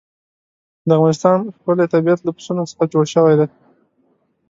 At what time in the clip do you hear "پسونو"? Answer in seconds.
2.35-2.69